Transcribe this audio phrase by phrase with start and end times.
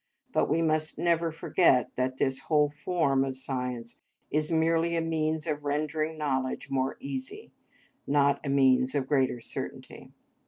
[0.33, 3.99] But we must never forget that this whole form of science
[4.31, 7.51] is merely a means of rendering knowledge more easy,
[8.07, 10.11] not a means to greater certainty.